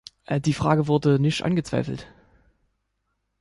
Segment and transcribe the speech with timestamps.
[0.45, 2.07] Die Frage wurde nicht angezweifelt.